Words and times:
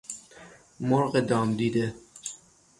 مرغ 0.89 1.13
دام 1.29 1.49
دیده 1.57 1.85